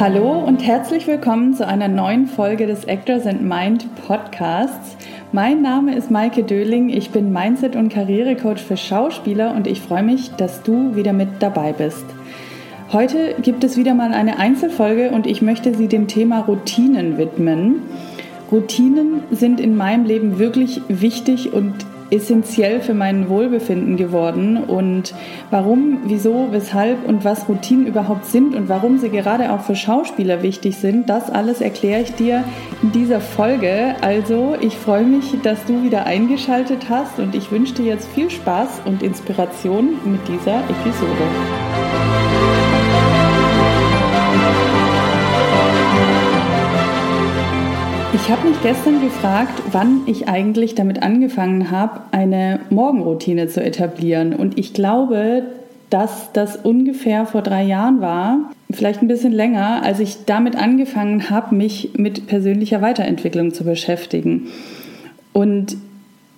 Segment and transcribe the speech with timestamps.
[0.00, 4.96] Hallo und herzlich willkommen zu einer neuen Folge des Actors and Mind Podcasts.
[5.32, 10.04] Mein Name ist Maike Döling, ich bin Mindset- und Karrierecoach für Schauspieler und ich freue
[10.04, 12.04] mich, dass du wieder mit dabei bist.
[12.92, 17.82] Heute gibt es wieder mal eine Einzelfolge und ich möchte sie dem Thema Routinen widmen.
[18.52, 21.74] Routinen sind in meinem Leben wirklich wichtig und
[22.10, 25.14] essentiell für mein Wohlbefinden geworden und
[25.50, 30.42] warum, wieso, weshalb und was Routinen überhaupt sind und warum sie gerade auch für Schauspieler
[30.42, 32.44] wichtig sind, das alles erkläre ich dir
[32.82, 33.94] in dieser Folge.
[34.00, 38.30] Also ich freue mich, dass du wieder eingeschaltet hast und ich wünsche dir jetzt viel
[38.30, 42.27] Spaß und Inspiration mit dieser Episode.
[48.28, 54.34] Ich habe mich gestern gefragt, wann ich eigentlich damit angefangen habe, eine Morgenroutine zu etablieren.
[54.34, 55.44] Und ich glaube,
[55.88, 61.30] dass das ungefähr vor drei Jahren war, vielleicht ein bisschen länger, als ich damit angefangen
[61.30, 64.48] habe, mich mit persönlicher Weiterentwicklung zu beschäftigen.
[65.32, 65.78] Und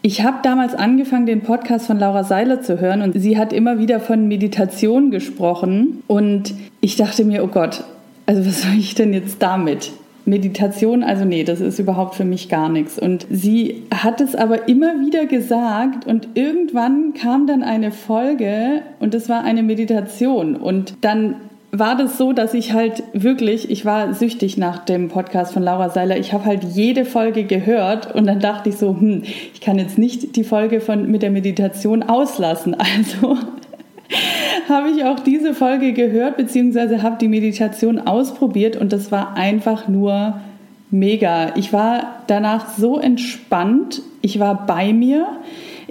[0.01, 3.81] ich habe damals angefangen, den Podcast von Laura Seiler zu hören und sie hat immer
[3.81, 6.05] wieder von Meditation gesprochen.
[6.07, 7.83] Und ich dachte mir, oh Gott,
[8.27, 9.91] also was soll ich denn jetzt damit?
[10.25, 12.99] Meditation, also nee, das ist überhaupt für mich gar nichts.
[12.99, 19.15] Und sie hat es aber immer wieder gesagt und irgendwann kam dann eine Folge und
[19.15, 21.37] es war eine Meditation und dann
[21.73, 25.89] war das so, dass ich halt wirklich, ich war süchtig nach dem Podcast von Laura
[25.89, 26.17] Seiler.
[26.17, 29.23] Ich habe halt jede Folge gehört und dann dachte ich so, hm,
[29.55, 32.77] ich kann jetzt nicht die Folge von mit der Meditation auslassen.
[33.01, 33.37] Also
[34.69, 39.89] habe ich auch diese Folge gehört, beziehungsweise habe die Meditation ausprobiert und das war einfach
[39.89, 40.41] nur
[40.91, 41.55] mega.
[41.57, 45.27] Ich war danach so entspannt, ich war bei mir,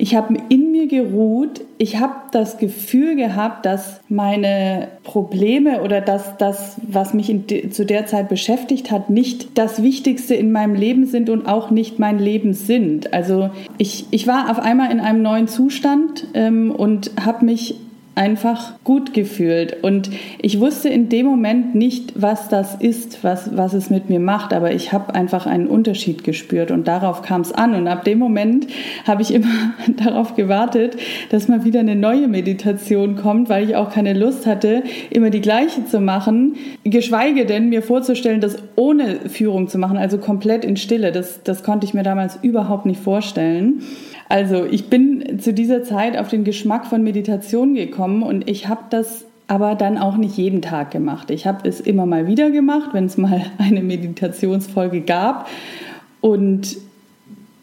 [0.01, 6.37] ich habe in mir geruht, ich habe das Gefühl gehabt, dass meine Probleme oder dass
[6.37, 11.05] das, was mich de, zu der Zeit beschäftigt hat, nicht das Wichtigste in meinem Leben
[11.05, 13.13] sind und auch nicht mein Leben sind.
[13.13, 17.75] Also ich, ich war auf einmal in einem neuen Zustand ähm, und habe mich
[18.19, 19.81] einfach gut gefühlt.
[19.81, 20.09] Und
[20.41, 24.53] ich wusste in dem Moment nicht, was das ist, was, was es mit mir macht,
[24.53, 27.73] aber ich habe einfach einen Unterschied gespürt und darauf kam es an.
[27.75, 28.67] Und ab dem Moment
[29.07, 30.97] habe ich immer darauf gewartet,
[31.29, 35.41] dass mal wieder eine neue Meditation kommt, weil ich auch keine Lust hatte, immer die
[35.41, 40.75] gleiche zu machen, geschweige denn mir vorzustellen, das ohne Führung zu machen, also komplett in
[40.75, 41.13] Stille.
[41.13, 43.81] Das, das konnte ich mir damals überhaupt nicht vorstellen.
[44.31, 48.83] Also ich bin zu dieser Zeit auf den Geschmack von Meditation gekommen und ich habe
[48.89, 51.31] das aber dann auch nicht jeden Tag gemacht.
[51.31, 55.47] Ich habe es immer mal wieder gemacht, wenn es mal eine Meditationsfolge gab.
[56.21, 56.77] Und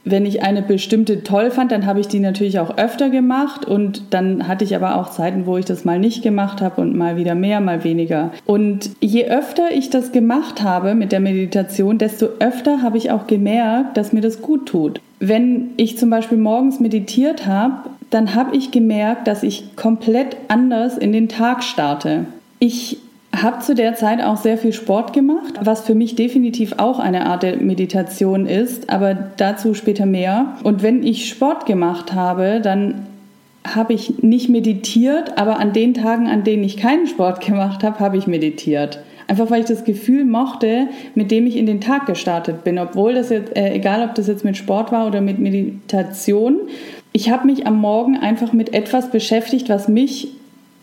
[0.07, 4.15] wenn ich eine bestimmte toll fand, dann habe ich die natürlich auch öfter gemacht und
[4.15, 7.17] dann hatte ich aber auch Zeiten, wo ich das mal nicht gemacht habe und mal
[7.17, 8.31] wieder mehr, mal weniger.
[8.47, 13.27] Und je öfter ich das gemacht habe mit der Meditation, desto öfter habe ich auch
[13.27, 15.01] gemerkt, dass mir das gut tut.
[15.19, 20.97] Wenn ich zum Beispiel morgens meditiert habe, dann habe ich gemerkt, dass ich komplett anders
[20.97, 22.25] in den Tag starte.
[22.59, 22.97] Ich
[23.35, 27.27] habe zu der Zeit auch sehr viel Sport gemacht, was für mich definitiv auch eine
[27.27, 30.55] Art der Meditation ist, aber dazu später mehr.
[30.63, 33.07] Und wenn ich Sport gemacht habe, dann
[33.67, 38.01] habe ich nicht meditiert, aber an den Tagen, an denen ich keinen Sport gemacht habe,
[38.01, 39.01] habe ich meditiert.
[39.29, 43.13] Einfach weil ich das Gefühl mochte, mit dem ich in den Tag gestartet bin, obwohl
[43.13, 46.61] das jetzt, äh, egal ob das jetzt mit Sport war oder mit Meditation,
[47.17, 50.29] ich habe mich am Morgen einfach mit etwas beschäftigt, was mich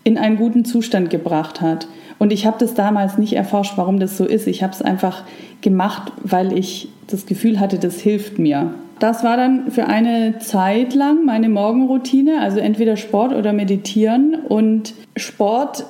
[0.03, 1.87] in einen guten Zustand gebracht hat.
[2.17, 4.47] Und ich habe das damals nicht erforscht, warum das so ist.
[4.47, 5.25] Ich habe es einfach
[5.61, 8.73] gemacht, weil ich das Gefühl hatte, das hilft mir.
[8.97, 14.33] Das war dann für eine Zeit lang meine Morgenroutine, also entweder Sport oder Meditieren.
[14.33, 15.85] Und Sport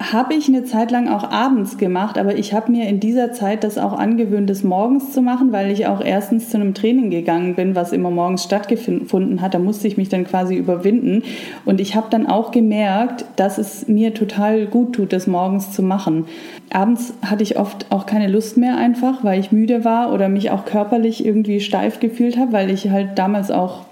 [0.00, 3.64] habe ich eine Zeit lang auch abends gemacht, aber ich habe mir in dieser Zeit
[3.64, 7.54] das auch angewöhnt, das morgens zu machen, weil ich auch erstens zu einem Training gegangen
[7.54, 9.52] bin, was immer morgens stattgefunden hat.
[9.52, 11.22] Da musste ich mich dann quasi überwinden.
[11.66, 15.82] Und ich habe dann auch gemerkt, dass es mir total gut tut, das morgens zu
[15.82, 16.24] machen.
[16.72, 20.50] Abends hatte ich oft auch keine Lust mehr einfach, weil ich müde war oder mich
[20.50, 23.84] auch körperlich irgendwie steif gefühlt habe, weil ich halt damals auch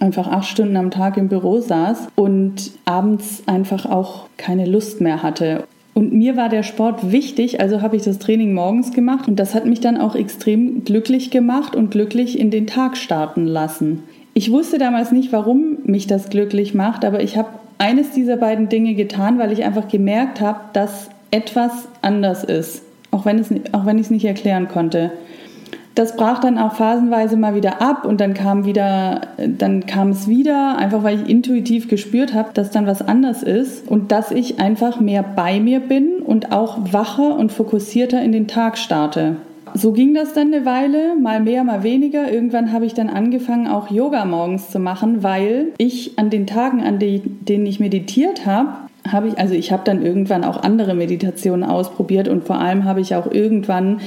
[0.00, 5.22] einfach acht Stunden am Tag im Büro saß und abends einfach auch keine Lust mehr
[5.22, 5.64] hatte.
[5.92, 9.54] Und mir war der Sport wichtig, also habe ich das Training morgens gemacht und das
[9.54, 14.04] hat mich dann auch extrem glücklich gemacht und glücklich in den Tag starten lassen.
[14.32, 17.48] Ich wusste damals nicht, warum mich das glücklich macht, aber ich habe
[17.78, 23.24] eines dieser beiden Dinge getan, weil ich einfach gemerkt habe, dass etwas anders ist, auch
[23.24, 25.10] wenn, es, auch wenn ich es nicht erklären konnte
[26.00, 30.28] das brach dann auch phasenweise mal wieder ab und dann kam wieder, dann kam es
[30.28, 34.58] wieder, einfach weil ich intuitiv gespürt habe, dass dann was anders ist und dass ich
[34.60, 39.36] einfach mehr bei mir bin und auch wacher und fokussierter in den Tag starte.
[39.74, 42.32] So ging das dann eine Weile, mal mehr, mal weniger.
[42.32, 46.82] Irgendwann habe ich dann angefangen, auch Yoga morgens zu machen, weil ich an den Tagen,
[46.82, 48.70] an denen ich meditiert habe,
[49.06, 53.02] habe ich, also ich habe dann irgendwann auch andere Meditationen ausprobiert und vor allem habe
[53.02, 54.00] ich auch irgendwann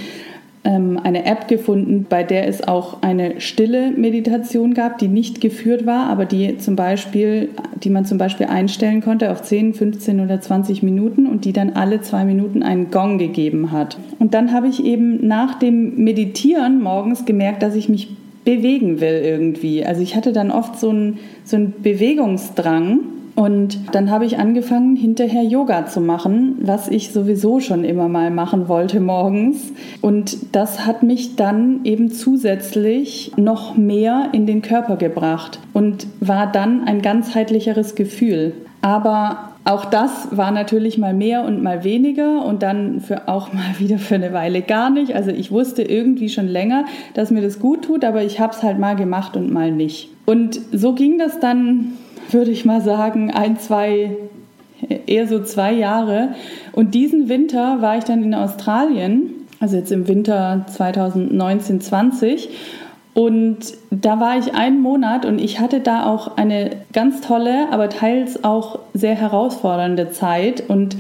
[0.66, 5.86] ähm, eine App gefunden, bei der es auch eine stille Meditation gab, die nicht geführt
[5.86, 7.50] war, aber die zum Beispiel,
[7.84, 11.72] die man zum Beispiel einstellen konnte auf 10, 15 oder 20 Minuten und die dann
[11.72, 13.98] alle zwei Minuten einen Gong gegeben hat.
[14.20, 19.22] Und dann habe ich eben nach dem Meditieren morgens gemerkt, dass ich mich bewegen will
[19.24, 19.86] irgendwie.
[19.86, 23.00] Also ich hatte dann oft so einen, so einen Bewegungsdrang
[23.36, 28.30] und dann habe ich angefangen, hinterher Yoga zu machen, was ich sowieso schon immer mal
[28.30, 29.72] machen wollte morgens.
[30.02, 36.52] Und das hat mich dann eben zusätzlich noch mehr in den Körper gebracht und war
[36.52, 38.54] dann ein ganzheitlicheres Gefühl.
[38.82, 43.64] Aber auch das war natürlich mal mehr und mal weniger und dann für auch mal
[43.80, 45.16] wieder für eine Weile gar nicht.
[45.16, 46.86] Also ich wusste irgendwie schon länger,
[47.16, 50.10] dass mir das gut tut, aber ich habe es halt mal gemacht und mal nicht.
[50.26, 51.94] Und so ging das dann
[52.32, 54.16] würde ich mal sagen, ein, zwei,
[55.06, 56.30] eher so zwei Jahre.
[56.72, 59.30] Und diesen Winter war ich dann in Australien,
[59.60, 62.50] also jetzt im Winter 2019, 20.
[63.14, 63.60] Und
[63.92, 68.44] da war ich einen Monat und ich hatte da auch eine ganz tolle, aber teils
[68.44, 70.98] auch sehr herausfordernde Zeit und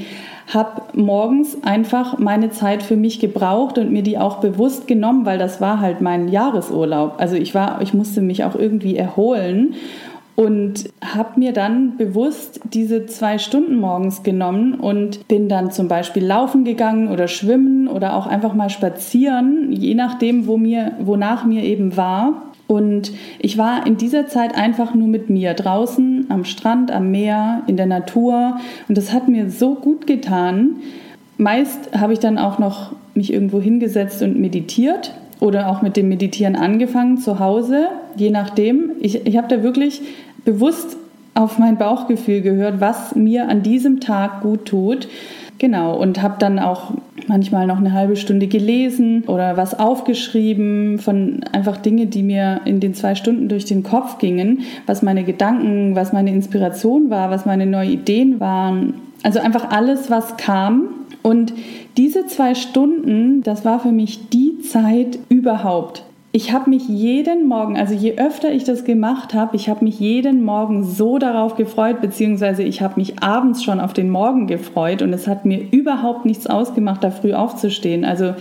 [0.53, 5.39] habe morgens einfach meine Zeit für mich gebraucht und mir die auch bewusst genommen, weil
[5.39, 7.15] das war halt mein Jahresurlaub.
[7.17, 9.75] Also ich war, ich musste mich auch irgendwie erholen
[10.35, 16.25] und habe mir dann bewusst diese zwei Stunden morgens genommen und bin dann zum Beispiel
[16.25, 21.63] laufen gegangen oder schwimmen oder auch einfach mal spazieren, je nachdem, wo mir, wonach mir
[21.63, 22.43] eben war.
[22.65, 27.61] Und ich war in dieser Zeit einfach nur mit mir draußen am Strand, am Meer,
[27.67, 28.57] in der Natur.
[28.87, 30.77] Und das hat mir so gut getan.
[31.37, 35.13] Meist habe ich dann auch noch mich irgendwo hingesetzt und meditiert
[35.43, 38.91] oder auch mit dem Meditieren angefangen zu Hause, je nachdem.
[39.01, 40.01] Ich, ich habe da wirklich
[40.45, 40.95] bewusst
[41.33, 45.09] auf mein Bauchgefühl gehört, was mir an diesem Tag gut tut.
[45.57, 46.93] Genau, und habe dann auch
[47.27, 52.79] manchmal noch eine halbe Stunde gelesen oder was aufgeschrieben von einfach Dinge, die mir in
[52.79, 57.45] den zwei Stunden durch den Kopf gingen, was meine Gedanken, was meine Inspiration war, was
[57.45, 58.93] meine neuen Ideen waren.
[59.23, 60.83] Also einfach alles, was kam.
[61.23, 61.53] Und
[61.97, 66.03] diese zwei Stunden, das war für mich die Zeit überhaupt
[66.35, 69.99] ich habe mich jeden Morgen, also je öfter ich das gemacht habe, ich habe mich
[69.99, 75.03] jeden Morgen so darauf gefreut, beziehungsweise ich habe mich abends schon auf den Morgen gefreut
[75.03, 78.03] und es hat mir überhaupt nichts ausgemacht, da früh aufzustehen.
[78.03, 78.33] Also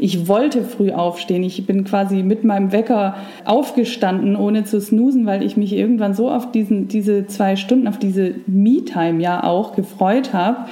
[0.00, 1.44] ich wollte früh aufstehen.
[1.44, 6.28] Ich bin quasi mit meinem Wecker aufgestanden, ohne zu snoosen, weil ich mich irgendwann so
[6.28, 10.66] auf diesen, diese zwei Stunden, auf diese Me-Time ja auch gefreut habe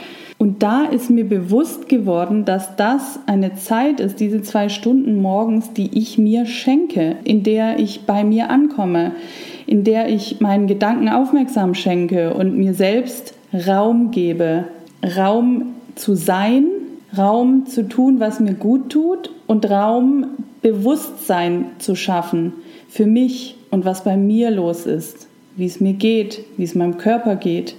[0.44, 5.72] und da ist mir bewusst geworden, dass das eine Zeit ist, diese zwei Stunden morgens,
[5.72, 9.12] die ich mir schenke, in der ich bei mir ankomme,
[9.66, 14.64] in der ich meinen Gedanken aufmerksam schenke und mir selbst Raum gebe.
[15.16, 16.66] Raum zu sein,
[17.16, 20.26] Raum zu tun, was mir gut tut und Raum
[20.60, 22.52] Bewusstsein zu schaffen
[22.90, 25.26] für mich und was bei mir los ist,
[25.56, 27.76] wie es mir geht, wie es meinem Körper geht,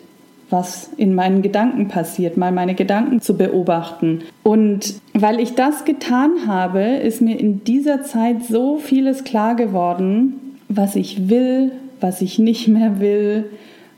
[0.56, 4.22] was in meinen Gedanken passiert, mal meine Gedanken zu beobachten.
[4.42, 10.58] Und weil ich das getan habe, ist mir in dieser Zeit so vieles klar geworden,
[10.70, 13.50] was ich will, was ich nicht mehr will,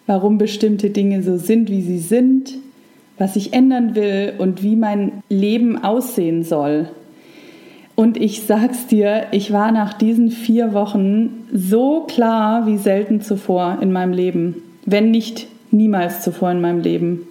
[0.08, 2.56] warum bestimmte Dinge so sind, wie sie sind,
[3.20, 6.90] was ich ändern will und wie mein Leben aussehen soll.
[7.96, 13.78] Und ich sag's dir, ich war nach diesen vier Wochen so klar wie selten zuvor
[13.82, 17.28] in meinem Leben, wenn nicht niemals zuvor in meinem Leben.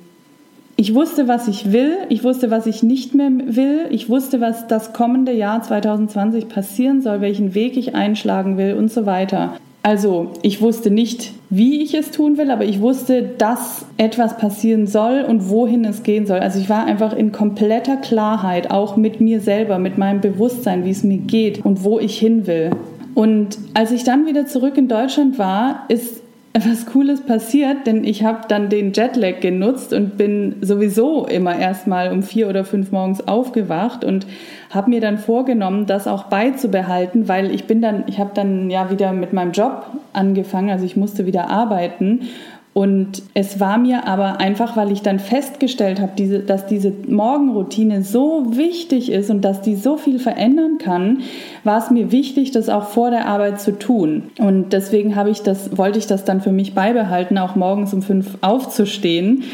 [0.78, 4.66] Ich wusste, was ich will, ich wusste, was ich nicht mehr will, ich wusste, was
[4.66, 9.54] das kommende Jahr 2020 passieren soll, welchen Weg ich einschlagen will und so weiter.
[9.82, 14.88] Also, ich wusste nicht, wie ich es tun will, aber ich wusste, dass etwas passieren
[14.88, 16.40] soll und wohin es gehen soll.
[16.40, 20.90] Also ich war einfach in kompletter Klarheit, auch mit mir selber, mit meinem Bewusstsein, wie
[20.90, 22.70] es mir geht und wo ich hin will.
[23.14, 26.20] Und als ich dann wieder zurück in Deutschland war, ist
[26.64, 32.12] was Cooles passiert, denn ich habe dann den Jetlag genutzt und bin sowieso immer erstmal
[32.12, 34.26] um vier oder fünf morgens aufgewacht und
[34.70, 38.90] habe mir dann vorgenommen, das auch beizubehalten, weil ich bin dann, ich habe dann ja
[38.90, 42.28] wieder mit meinem Job angefangen, also ich musste wieder arbeiten
[42.76, 48.02] und es war mir aber einfach, weil ich dann festgestellt habe, diese, dass diese Morgenroutine
[48.02, 51.20] so wichtig ist und dass die so viel verändern kann,
[51.64, 54.24] war es mir wichtig, das auch vor der Arbeit zu tun.
[54.36, 58.02] Und deswegen habe ich das, wollte ich das dann für mich beibehalten, auch morgens um
[58.02, 59.44] fünf aufzustehen.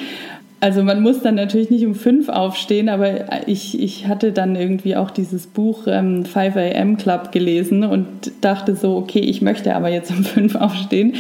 [0.63, 4.95] Also man muss dann natürlich nicht um fünf aufstehen, aber ich, ich hatte dann irgendwie
[4.95, 8.07] auch dieses Buch ähm, 5 AM Club gelesen und
[8.43, 11.15] dachte so, okay, ich möchte aber jetzt um fünf aufstehen.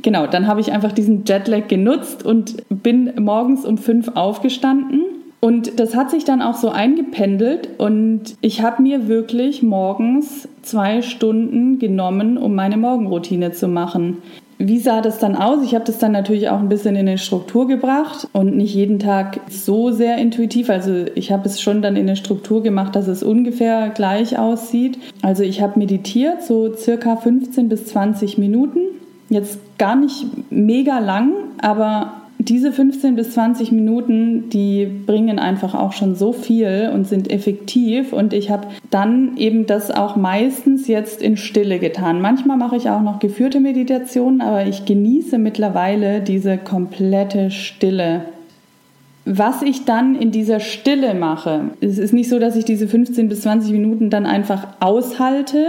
[0.00, 5.02] Genau, dann habe ich einfach diesen Jetlag genutzt und bin morgens um fünf aufgestanden.
[5.40, 11.02] Und das hat sich dann auch so eingependelt und ich habe mir wirklich morgens zwei
[11.02, 14.22] Stunden genommen, um meine Morgenroutine zu machen.
[14.64, 15.64] Wie sah das dann aus?
[15.64, 19.00] Ich habe das dann natürlich auch ein bisschen in eine Struktur gebracht und nicht jeden
[19.00, 20.70] Tag so sehr intuitiv.
[20.70, 24.98] Also ich habe es schon dann in eine Struktur gemacht, dass es ungefähr gleich aussieht.
[25.20, 28.78] Also ich habe meditiert, so circa 15 bis 20 Minuten.
[29.30, 35.92] Jetzt gar nicht mega lang, aber diese 15 bis 20 Minuten, die bringen einfach auch
[35.92, 38.12] schon so viel und sind effektiv.
[38.12, 42.20] Und ich habe dann eben das auch meistens jetzt in Stille getan.
[42.20, 48.22] Manchmal mache ich auch noch geführte Meditationen, aber ich genieße mittlerweile diese komplette Stille.
[49.24, 53.28] Was ich dann in dieser Stille mache, es ist nicht so, dass ich diese 15
[53.28, 55.68] bis 20 Minuten dann einfach aushalte,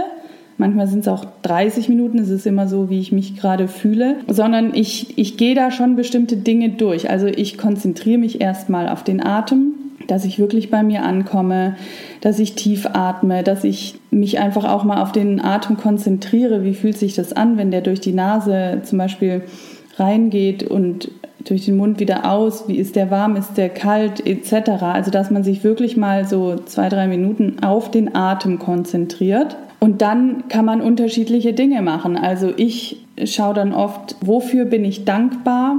[0.64, 4.16] Manchmal sind es auch 30 Minuten, es ist immer so, wie ich mich gerade fühle,
[4.28, 7.10] sondern ich, ich gehe da schon bestimmte Dinge durch.
[7.10, 9.74] Also ich konzentriere mich erstmal auf den Atem,
[10.06, 11.76] dass ich wirklich bei mir ankomme,
[12.22, 16.64] dass ich tief atme, dass ich mich einfach auch mal auf den Atem konzentriere.
[16.64, 19.42] Wie fühlt sich das an, wenn der durch die Nase zum Beispiel
[19.98, 21.10] reingeht und
[21.44, 24.82] durch den Mund wieder aus, wie ist der warm, ist der kalt, etc.
[24.82, 30.00] Also dass man sich wirklich mal so zwei, drei Minuten auf den Atem konzentriert und
[30.00, 32.16] dann kann man unterschiedliche Dinge machen.
[32.16, 35.78] Also ich schaue dann oft, wofür bin ich dankbar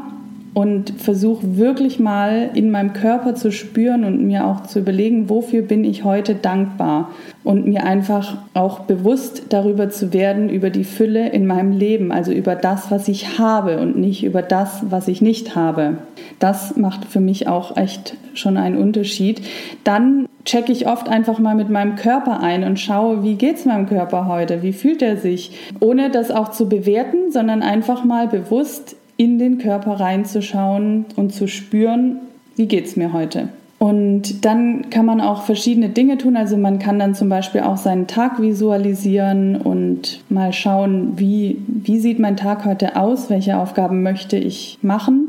[0.56, 5.62] und versuche wirklich mal in meinem Körper zu spüren und mir auch zu überlegen, wofür
[5.62, 7.12] bin ich heute dankbar
[7.44, 12.32] und mir einfach auch bewusst darüber zu werden, über die Fülle in meinem Leben, also
[12.32, 15.98] über das, was ich habe und nicht über das, was ich nicht habe.
[16.40, 19.42] Das macht für mich auch echt schon einen Unterschied.
[19.84, 23.66] Dann checke ich oft einfach mal mit meinem Körper ein und schaue, wie geht es
[23.66, 28.30] meinem Körper heute, wie fühlt er sich, ohne das auch zu bewerten, sondern einfach mal
[28.30, 32.18] bewusst in den Körper reinzuschauen und zu spüren,
[32.56, 33.50] wie geht es mir heute.
[33.78, 36.38] Und dann kann man auch verschiedene Dinge tun.
[36.38, 42.00] Also man kann dann zum Beispiel auch seinen Tag visualisieren und mal schauen, wie, wie
[42.00, 45.28] sieht mein Tag heute aus, welche Aufgaben möchte ich machen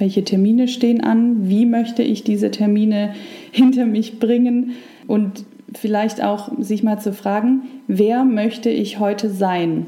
[0.00, 3.14] welche Termine stehen an, wie möchte ich diese Termine
[3.52, 4.72] hinter mich bringen
[5.06, 5.44] und
[5.74, 9.86] vielleicht auch sich mal zu fragen, wer möchte ich heute sein?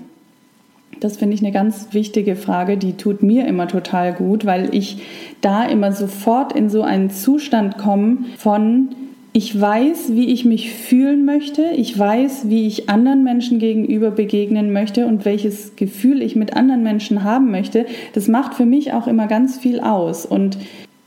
[1.01, 5.03] Das finde ich eine ganz wichtige Frage, die tut mir immer total gut, weil ich
[5.41, 8.91] da immer sofort in so einen Zustand komme von,
[9.35, 11.63] ich weiß, wie ich mich fühlen möchte.
[11.75, 16.83] Ich weiß, wie ich anderen Menschen gegenüber begegnen möchte und welches Gefühl ich mit anderen
[16.83, 17.87] Menschen haben möchte.
[18.13, 20.27] Das macht für mich auch immer ganz viel aus.
[20.27, 20.59] Und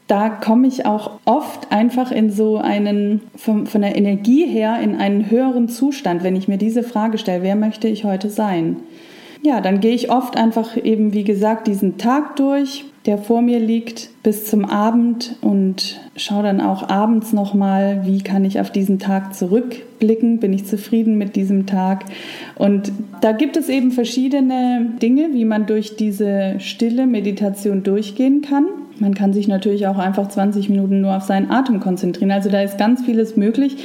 [0.08, 4.96] da komme ich auch oft einfach in so einen, von, von der Energie her, in
[4.96, 8.78] einen höheren Zustand, wenn ich mir diese Frage stelle, wer möchte ich heute sein?
[9.46, 13.60] Ja, dann gehe ich oft einfach eben, wie gesagt, diesen Tag durch, der vor mir
[13.60, 18.98] liegt, bis zum Abend und schaue dann auch abends nochmal, wie kann ich auf diesen
[18.98, 22.06] Tag zurückblicken, bin ich zufrieden mit diesem Tag.
[22.56, 28.66] Und da gibt es eben verschiedene Dinge, wie man durch diese stille Meditation durchgehen kann.
[28.98, 32.32] Man kann sich natürlich auch einfach 20 Minuten nur auf seinen Atem konzentrieren.
[32.32, 33.78] Also da ist ganz vieles möglich.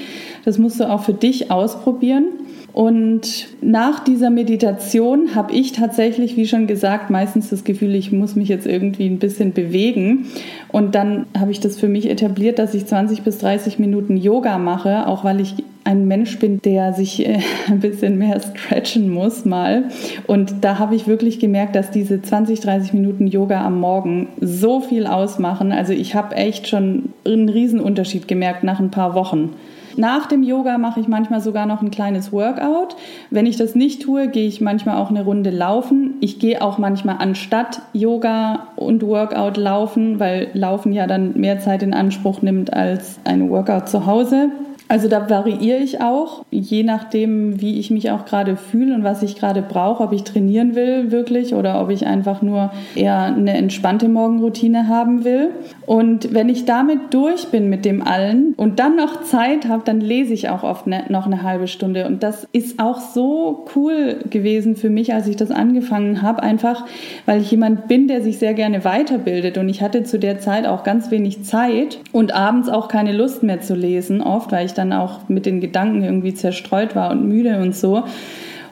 [0.46, 2.28] Das musst du auch für dich ausprobieren.
[2.72, 8.36] Und nach dieser Meditation habe ich tatsächlich, wie schon gesagt, meistens das Gefühl, ich muss
[8.36, 10.26] mich jetzt irgendwie ein bisschen bewegen.
[10.68, 14.58] Und dann habe ich das für mich etabliert, dass ich 20 bis 30 Minuten Yoga
[14.58, 19.44] mache, auch weil ich ein Mensch bin, der sich äh, ein bisschen mehr stretchen muss
[19.44, 19.84] mal.
[20.26, 24.80] Und da habe ich wirklich gemerkt, dass diese 20, 30 Minuten Yoga am Morgen so
[24.80, 25.72] viel ausmachen.
[25.72, 29.54] Also ich habe echt schon einen Riesenunterschied gemerkt nach ein paar Wochen.
[30.00, 32.96] Nach dem Yoga mache ich manchmal sogar noch ein kleines Workout.
[33.28, 36.14] Wenn ich das nicht tue, gehe ich manchmal auch eine Runde laufen.
[36.20, 41.82] Ich gehe auch manchmal anstatt Yoga und Workout laufen, weil Laufen ja dann mehr Zeit
[41.82, 44.48] in Anspruch nimmt als ein Workout zu Hause.
[44.90, 49.22] Also da variiere ich auch, je nachdem, wie ich mich auch gerade fühle und was
[49.22, 53.52] ich gerade brauche, ob ich trainieren will wirklich oder ob ich einfach nur eher eine
[53.52, 55.50] entspannte Morgenroutine haben will.
[55.86, 60.00] Und wenn ich damit durch bin mit dem allen und dann noch Zeit habe, dann
[60.00, 62.08] lese ich auch oft ne, noch eine halbe Stunde.
[62.08, 66.84] Und das ist auch so cool gewesen für mich, als ich das angefangen habe, einfach
[67.26, 69.56] weil ich jemand bin, der sich sehr gerne weiterbildet.
[69.56, 73.44] Und ich hatte zu der Zeit auch ganz wenig Zeit und abends auch keine Lust
[73.44, 77.28] mehr zu lesen, oft, weil ich dann auch mit den Gedanken irgendwie zerstreut war und
[77.28, 78.04] müde und so.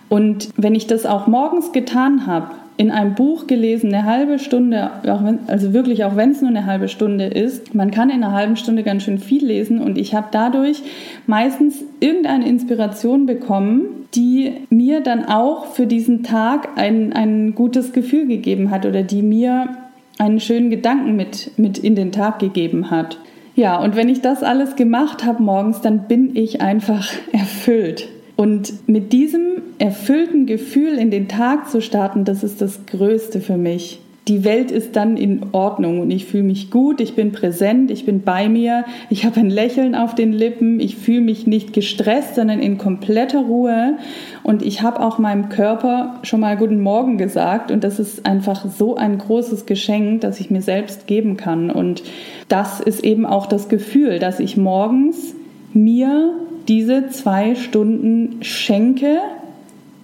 [0.09, 4.91] Und wenn ich das auch morgens getan habe, in einem Buch gelesen, eine halbe Stunde,
[5.03, 8.33] wenn, also wirklich auch wenn es nur eine halbe Stunde ist, man kann in einer
[8.33, 10.83] halben Stunde ganz schön viel lesen und ich habe dadurch
[11.27, 18.29] meistens irgendeine Inspiration bekommen, die mir dann auch für diesen Tag ein, ein gutes Gefühl
[18.29, 19.71] gegeben hat oder die mir
[20.19, 23.19] einen schönen Gedanken mit, mit in den Tag gegeben hat.
[23.59, 28.09] Ja, und wenn ich das alles gemacht habe morgens, dann bin ich einfach erfüllt.
[28.37, 33.57] Und mit diesem erfüllten Gefühl in den Tag zu starten, das ist das Größte für
[33.57, 37.91] mich die Welt ist dann in Ordnung und ich fühle mich gut, ich bin präsent,
[37.91, 41.73] ich bin bei mir, ich habe ein Lächeln auf den Lippen, ich fühle mich nicht
[41.73, 43.97] gestresst, sondern in kompletter Ruhe
[44.43, 48.67] und ich habe auch meinem Körper schon mal guten Morgen gesagt und das ist einfach
[48.67, 52.03] so ein großes Geschenk, das ich mir selbst geben kann und
[52.49, 55.35] das ist eben auch das Gefühl, dass ich morgens
[55.73, 56.35] mir
[56.69, 59.19] diese zwei Stunden schenke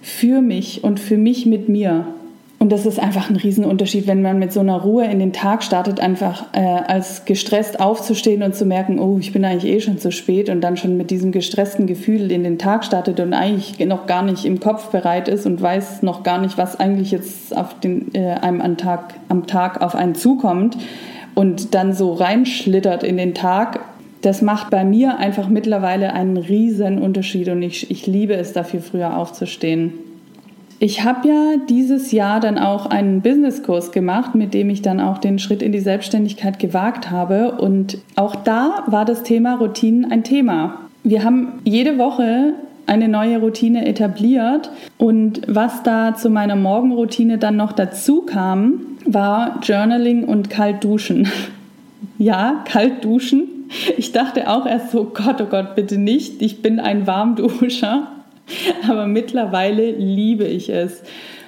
[0.01, 2.07] für mich und für mich mit mir.
[2.57, 5.61] Und das ist einfach ein Riesenunterschied, wenn man mit so einer Ruhe in den Tag
[5.61, 9.97] startet, einfach äh, als gestresst aufzustehen und zu merken, oh, ich bin eigentlich eh schon
[9.97, 13.85] zu spät und dann schon mit diesem gestressten Gefühl in den Tag startet und eigentlich
[13.85, 17.55] noch gar nicht im Kopf bereit ist und weiß noch gar nicht, was eigentlich jetzt
[17.55, 20.77] auf den, äh, einem am Tag, am Tag auf einen zukommt
[21.35, 23.81] und dann so reinschlittert in den Tag.
[24.21, 28.79] Das macht bei mir einfach mittlerweile einen riesen Unterschied und ich, ich liebe es dafür,
[28.79, 29.93] früher aufzustehen.
[30.79, 35.19] Ich habe ja dieses Jahr dann auch einen Businesskurs gemacht, mit dem ich dann auch
[35.19, 37.53] den Schritt in die Selbstständigkeit gewagt habe.
[37.53, 40.79] Und auch da war das Thema Routinen ein Thema.
[41.03, 42.53] Wir haben jede Woche
[42.87, 44.69] eine neue Routine etabliert.
[44.97, 51.27] Und was da zu meiner Morgenroutine dann noch dazu kam, war Journaling und kalt duschen.
[52.17, 53.47] ja, kalt duschen.
[53.97, 56.41] Ich dachte auch erst so, Gott, oh Gott, bitte nicht.
[56.41, 58.11] Ich bin ein Warmduscher.
[58.89, 61.03] aber mittlerweile liebe ich es.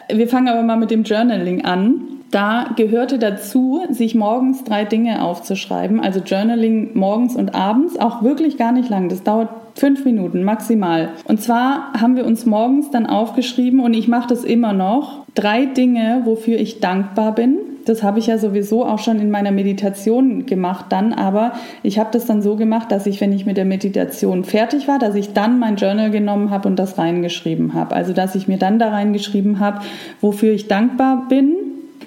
[0.09, 2.01] Wir fangen aber mal mit dem Journaling an.
[2.31, 6.01] Da gehörte dazu, sich morgens drei Dinge aufzuschreiben.
[6.01, 9.07] Also Journaling morgens und abends, auch wirklich gar nicht lang.
[9.07, 11.09] Das dauert fünf Minuten maximal.
[11.25, 15.25] Und zwar haben wir uns morgens dann aufgeschrieben und ich mache das immer noch.
[15.35, 17.57] Drei Dinge, wofür ich dankbar bin.
[17.87, 22.09] Das habe ich ja sowieso auch schon in meiner Meditation gemacht dann, aber ich habe
[22.11, 25.31] das dann so gemacht, dass ich, wenn ich mit der Meditation fertig war, dass ich
[25.33, 27.95] dann mein Journal genommen habe und das reingeschrieben habe.
[27.95, 29.79] Also dass ich mir dann da reingeschrieben habe,
[30.19, 31.55] wofür ich dankbar bin.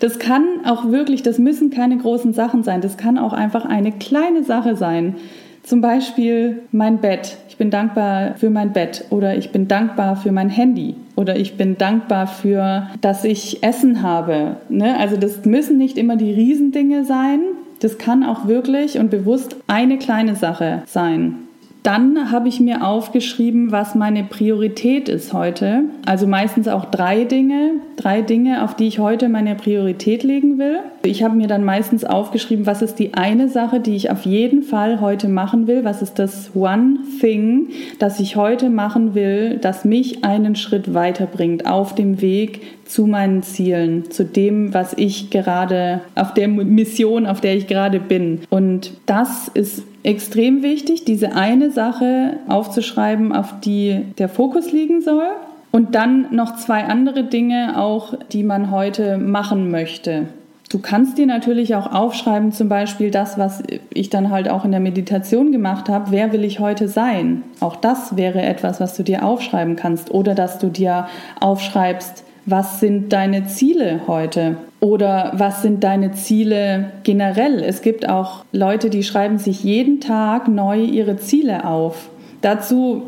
[0.00, 2.82] Das kann auch wirklich, das müssen keine großen Sachen sein.
[2.82, 5.16] Das kann auch einfach eine kleine Sache sein.
[5.62, 7.38] Zum Beispiel mein Bett.
[7.48, 11.58] Ich bin dankbar für mein Bett oder ich bin dankbar für mein Handy oder ich
[11.58, 14.56] bin dankbar für, dass ich Essen habe.
[14.70, 14.98] Ne?
[14.98, 17.40] Also das müssen nicht immer die Riesendinge sein.
[17.80, 21.49] Das kann auch wirklich und bewusst eine kleine Sache sein.
[21.82, 25.84] Dann habe ich mir aufgeschrieben, was meine Priorität ist heute.
[26.04, 30.80] Also meistens auch drei Dinge, drei Dinge, auf die ich heute meine Priorität legen will.
[31.02, 34.62] Ich habe mir dann meistens aufgeschrieben, was ist die eine Sache, die ich auf jeden
[34.62, 35.84] Fall heute machen will.
[35.84, 41.66] Was ist das One Thing, das ich heute machen will, das mich einen Schritt weiterbringt
[41.66, 47.40] auf dem Weg zu meinen Zielen, zu dem, was ich gerade auf der Mission, auf
[47.40, 48.40] der ich gerade bin.
[48.50, 55.28] Und das ist extrem wichtig, diese eine Sache aufzuschreiben, auf die der Fokus liegen soll.
[55.72, 60.26] Und dann noch zwei andere Dinge auch, die man heute machen möchte.
[60.68, 64.70] Du kannst dir natürlich auch aufschreiben, zum Beispiel das, was ich dann halt auch in
[64.70, 67.42] der Meditation gemacht habe, wer will ich heute sein?
[67.58, 70.12] Auch das wäre etwas, was du dir aufschreiben kannst.
[70.12, 71.08] Oder dass du dir
[71.40, 74.56] aufschreibst, was sind deine Ziele heute?
[74.80, 77.62] Oder was sind deine Ziele generell?
[77.62, 82.08] Es gibt auch Leute, die schreiben sich jeden Tag neu ihre Ziele auf.
[82.40, 83.02] Dazu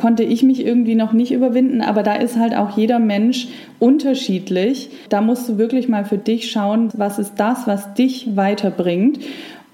[0.00, 4.88] konnte ich mich irgendwie noch nicht überwinden, aber da ist halt auch jeder Mensch unterschiedlich.
[5.10, 9.18] Da musst du wirklich mal für dich schauen, was ist das, was dich weiterbringt.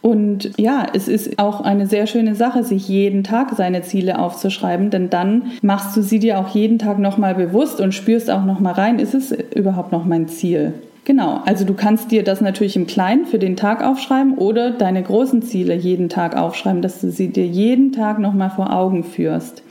[0.02, 4.90] Und ja, es ist auch eine sehr schöne Sache, sich jeden Tag seine Ziele aufzuschreiben,
[4.90, 8.74] denn dann machst du sie dir auch jeden Tag nochmal bewusst und spürst auch nochmal
[8.74, 10.74] rein, ist es überhaupt noch mein Ziel?
[11.06, 15.00] Genau, also du kannst dir das natürlich im Kleinen für den Tag aufschreiben oder deine
[15.00, 19.62] großen Ziele jeden Tag aufschreiben, dass du sie dir jeden Tag nochmal vor Augen führst.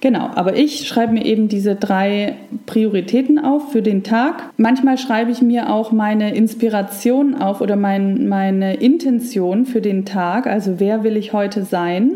[0.00, 4.52] Genau, aber ich schreibe mir eben diese drei Prioritäten auf für den Tag.
[4.56, 10.46] Manchmal schreibe ich mir auch meine Inspiration auf oder mein, meine Intention für den Tag.
[10.46, 12.12] Also wer will ich heute sein?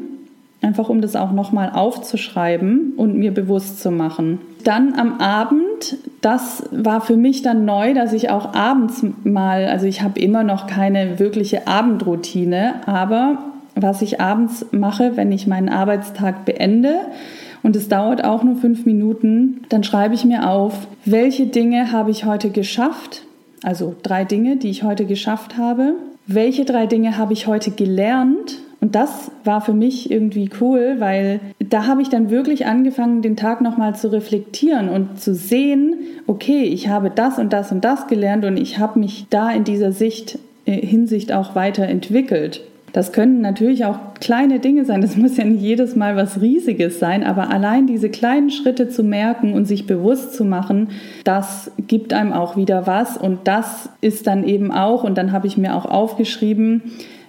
[0.62, 4.40] Einfach um das auch nochmal aufzuschreiben und mir bewusst zu machen.
[4.68, 9.86] Dann am Abend, das war für mich dann neu, dass ich auch abends mal, also
[9.86, 13.38] ich habe immer noch keine wirkliche Abendroutine, aber
[13.74, 16.96] was ich abends mache, wenn ich meinen Arbeitstag beende,
[17.62, 22.10] und es dauert auch nur fünf Minuten, dann schreibe ich mir auf, welche Dinge habe
[22.10, 23.22] ich heute geschafft,
[23.62, 25.94] also drei Dinge, die ich heute geschafft habe,
[26.26, 31.40] welche drei Dinge habe ich heute gelernt und das war für mich irgendwie cool, weil
[31.58, 36.62] da habe ich dann wirklich angefangen, den Tag nochmal zu reflektieren und zu sehen, okay,
[36.62, 39.90] ich habe das und das und das gelernt und ich habe mich da in dieser
[39.90, 42.62] Sicht, äh, Hinsicht auch weiterentwickelt.
[42.92, 46.98] Das können natürlich auch kleine Dinge sein, das muss ja nicht jedes Mal was Riesiges
[46.98, 50.90] sein, aber allein diese kleinen Schritte zu merken und sich bewusst zu machen,
[51.24, 55.48] das gibt einem auch wieder was und das ist dann eben auch, und dann habe
[55.48, 56.82] ich mir auch aufgeschrieben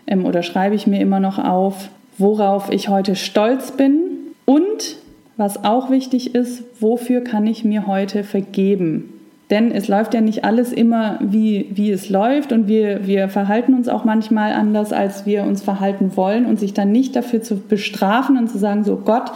[0.09, 4.01] ähm, oder schreibe ich mir immer noch auf, worauf ich heute stolz bin
[4.45, 4.97] und
[5.37, 9.13] was auch wichtig ist, wofür kann ich mir heute vergeben.
[9.49, 13.73] Denn es läuft ja nicht alles immer, wie, wie es läuft und wir, wir verhalten
[13.73, 17.55] uns auch manchmal anders, als wir uns verhalten wollen und sich dann nicht dafür zu
[17.55, 19.31] bestrafen und zu sagen, so Gott,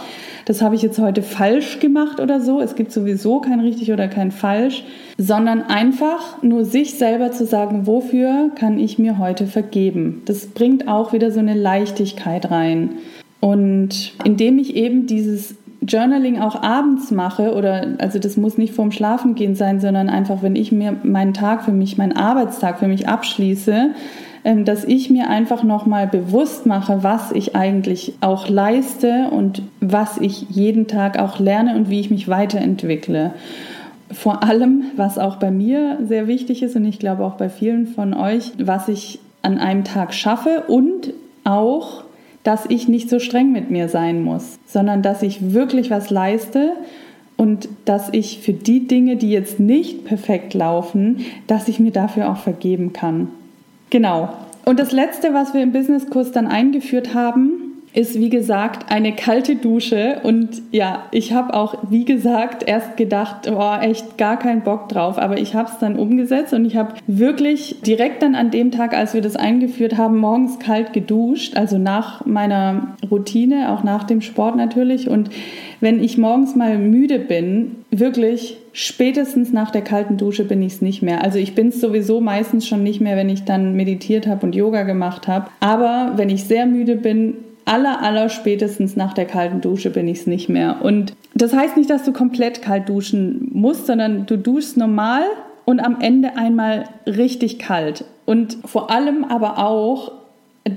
[0.46, 2.62] das habe ich jetzt heute falsch gemacht oder so.
[2.62, 4.84] Es gibt sowieso kein richtig oder kein falsch,
[5.18, 10.22] sondern einfach nur sich selber zu sagen, wofür kann ich mir heute vergeben.
[10.26, 12.98] Das bringt auch wieder so eine Leichtigkeit rein.
[13.40, 15.56] Und indem ich eben dieses
[15.88, 20.56] Journaling auch abends mache oder also das muss nicht vorm Schlafengehen sein, sondern einfach, wenn
[20.56, 23.92] ich mir meinen Tag für mich, meinen Arbeitstag für mich abschließe,
[24.46, 30.18] ähm, dass ich mir einfach nochmal bewusst mache, was ich eigentlich auch leiste und was
[30.18, 33.34] ich jeden Tag auch lerne und wie ich mich weiterentwickle.
[34.12, 37.88] Vor allem, was auch bei mir sehr wichtig ist und ich glaube auch bei vielen
[37.88, 42.04] von euch, was ich an einem Tag schaffe und auch
[42.44, 46.74] dass ich nicht so streng mit mir sein muss, sondern dass ich wirklich was leiste
[47.38, 52.30] und dass ich für die Dinge, die jetzt nicht perfekt laufen, dass ich mir dafür
[52.30, 53.30] auch vergeben kann.
[53.90, 54.30] Genau.
[54.66, 57.63] Und das Letzte, was wir im Businesskurs dann eingeführt haben,
[57.94, 63.50] ist wie gesagt eine kalte Dusche und ja, ich habe auch wie gesagt erst gedacht,
[63.52, 66.96] oh, echt gar keinen Bock drauf, aber ich habe es dann umgesetzt und ich habe
[67.06, 71.78] wirklich direkt dann an dem Tag, als wir das eingeführt haben, morgens kalt geduscht, also
[71.78, 75.30] nach meiner Routine, auch nach dem Sport natürlich und
[75.80, 80.82] wenn ich morgens mal müde bin, wirklich spätestens nach der kalten Dusche bin ich es
[80.82, 81.24] nicht mehr.
[81.24, 84.56] Also ich bin es sowieso meistens schon nicht mehr, wenn ich dann meditiert habe und
[84.56, 85.50] Yoga gemacht habe.
[85.60, 90.20] Aber wenn ich sehr müde bin, aller, aller spätestens nach der kalten Dusche bin ich
[90.20, 90.78] es nicht mehr.
[90.82, 95.24] Und das heißt nicht, dass du komplett kalt duschen musst, sondern du duschst normal
[95.66, 98.06] und am Ende einmal richtig kalt.
[98.26, 100.12] Und vor allem aber auch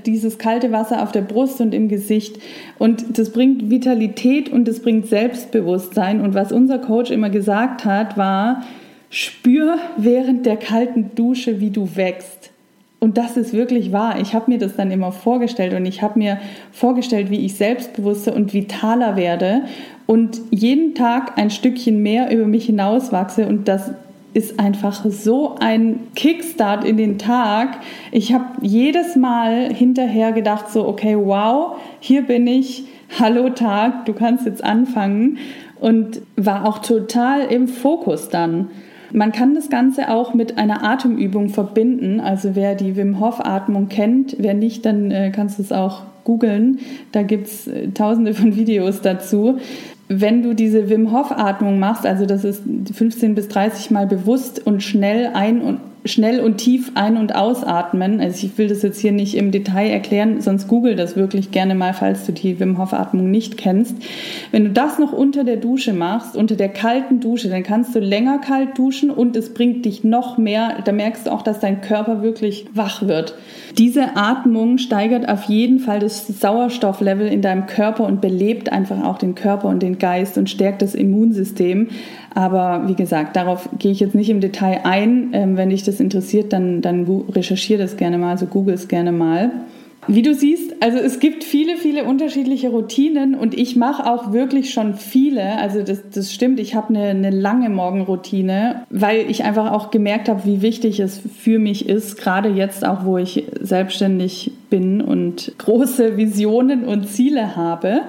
[0.05, 2.39] dieses kalte Wasser auf der Brust und im Gesicht.
[2.77, 6.21] Und das bringt Vitalität und das bringt Selbstbewusstsein.
[6.21, 8.63] Und was unser Coach immer gesagt hat, war,
[9.09, 12.51] spür während der kalten Dusche, wie du wächst.
[12.99, 14.19] Und das ist wirklich wahr.
[14.19, 16.39] Ich habe mir das dann immer vorgestellt und ich habe mir
[16.71, 19.63] vorgestellt, wie ich selbstbewusster und vitaler werde
[20.07, 23.91] und jeden Tag ein Stückchen mehr über mich hinauswachse und das
[24.33, 27.79] ist einfach so ein Kickstart in den Tag.
[28.11, 32.85] Ich habe jedes Mal hinterher gedacht, so, okay, wow, hier bin ich,
[33.19, 35.37] hallo Tag, du kannst jetzt anfangen
[35.79, 38.69] und war auch total im Fokus dann.
[39.13, 42.19] Man kann das Ganze auch mit einer Atemübung verbinden.
[42.19, 46.03] Also wer die Wim Hof Atmung kennt, wer nicht, dann äh, kannst du es auch
[46.23, 46.79] googeln.
[47.11, 49.57] Da gibt es äh, tausende von Videos dazu.
[50.09, 54.65] Wenn du diese Wim Hof Atmung machst, also das ist 15 bis 30 Mal bewusst
[54.65, 58.19] und schnell ein und schnell und tief ein- und ausatmen.
[58.19, 61.75] Also ich will das jetzt hier nicht im Detail erklären, sonst google das wirklich gerne
[61.75, 63.95] mal, falls du die Wim Hof Atmung nicht kennst.
[64.51, 67.99] Wenn du das noch unter der Dusche machst, unter der kalten Dusche, dann kannst du
[67.99, 71.81] länger kalt duschen und es bringt dich noch mehr, da merkst du auch, dass dein
[71.81, 73.35] Körper wirklich wach wird.
[73.77, 79.17] Diese Atmung steigert auf jeden Fall das Sauerstofflevel in deinem Körper und belebt einfach auch
[79.17, 81.89] den Körper und den Geist und stärkt das Immunsystem.
[82.37, 85.31] Aber wie gesagt, darauf gehe ich jetzt nicht im Detail ein.
[85.33, 89.11] Ähm, wenn dich das interessiert, dann, dann recherchiere das gerne mal, also google es gerne
[89.11, 89.49] mal.
[90.07, 94.71] Wie du siehst, also es gibt viele, viele unterschiedliche Routinen und ich mache auch wirklich
[94.71, 95.57] schon viele.
[95.57, 100.29] Also das, das stimmt, ich habe eine, eine lange Morgenroutine, weil ich einfach auch gemerkt
[100.29, 105.53] habe, wie wichtig es für mich ist, gerade jetzt auch, wo ich selbstständig bin und
[105.57, 108.01] große Visionen und Ziele habe.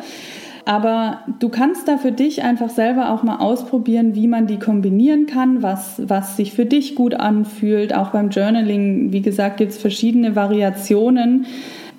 [0.69, 5.25] Aber du kannst da für dich einfach selber auch mal ausprobieren, wie man die kombinieren
[5.25, 7.95] kann, was, was sich für dich gut anfühlt.
[7.95, 11.47] Auch beim Journaling, wie gesagt, gibt es verschiedene Variationen.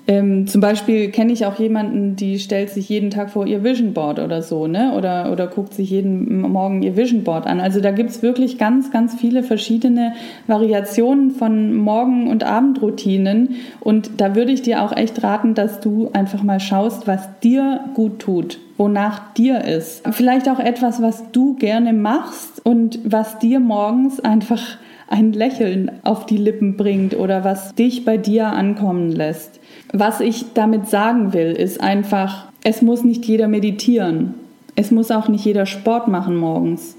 [0.08, 3.94] Ähm, zum Beispiel kenne ich auch jemanden, die stellt sich jeden Tag vor ihr Vision
[3.94, 4.94] Board oder so, ne?
[4.98, 7.60] Oder, oder guckt sich jeden Morgen ihr Vision Board an.
[7.60, 10.14] Also da gibt es wirklich ganz, ganz viele verschiedene
[10.48, 13.56] Variationen von Morgen- und Abendroutinen.
[13.82, 17.82] Und da würde ich dir auch echt raten, dass du einfach mal schaust, was dir
[17.94, 20.04] gut tut, wonach dir ist.
[20.12, 26.26] Vielleicht auch etwas, was du gerne machst und was dir morgens einfach ein Lächeln auf
[26.26, 29.59] die Lippen bringt oder was dich bei dir ankommen lässt.
[29.92, 34.36] Was ich damit sagen will, ist einfach, es muss nicht jeder meditieren.
[34.76, 36.96] Es muss auch nicht jeder Sport machen morgens.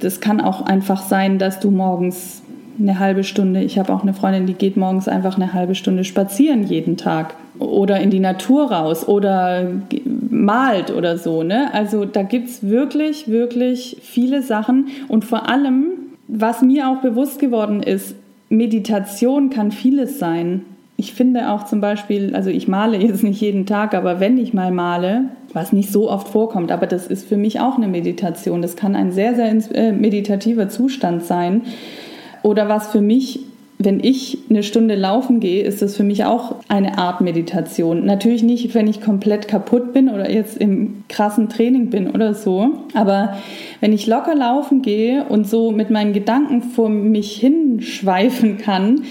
[0.00, 2.42] Das kann auch einfach sein, dass du morgens
[2.78, 6.04] eine halbe Stunde, ich habe auch eine Freundin, die geht morgens einfach eine halbe Stunde
[6.04, 9.66] spazieren jeden Tag oder in die Natur raus oder
[10.30, 11.42] malt oder so.
[11.42, 11.74] Ne?
[11.74, 15.86] Also da gibt es wirklich, wirklich viele Sachen und vor allem,
[16.28, 18.14] was mir auch bewusst geworden ist,
[18.48, 20.64] Meditation kann vieles sein
[21.00, 24.52] ich finde auch zum Beispiel, also ich male jetzt nicht jeden Tag, aber wenn ich
[24.52, 28.62] mal male, was nicht so oft vorkommt, aber das ist für mich auch eine Meditation.
[28.62, 31.62] Das kann ein sehr, sehr äh, meditativer Zustand sein.
[32.42, 33.38] Oder was für mich,
[33.78, 38.04] wenn ich eine Stunde laufen gehe, ist das für mich auch eine Art Meditation.
[38.04, 42.70] Natürlich nicht, wenn ich komplett kaputt bin oder jetzt im krassen Training bin oder so.
[42.94, 43.36] Aber
[43.80, 49.02] wenn ich locker laufen gehe und so mit meinen Gedanken vor mich hinschweifen kann,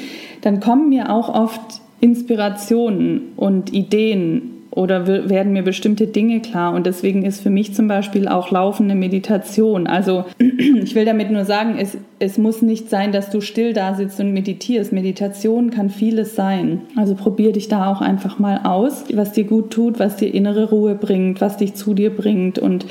[0.47, 6.73] dann kommen mir auch oft Inspirationen und Ideen oder werden mir bestimmte Dinge klar.
[6.73, 9.87] Und deswegen ist für mich zum Beispiel auch laufende Meditation.
[9.87, 13.93] Also ich will damit nur sagen, es, es muss nicht sein, dass du still da
[13.95, 14.93] sitzt und meditierst.
[14.93, 16.83] Meditation kann vieles sein.
[16.95, 20.69] Also probier dich da auch einfach mal aus, was dir gut tut, was dir innere
[20.69, 22.85] Ruhe bringt, was dich zu dir bringt und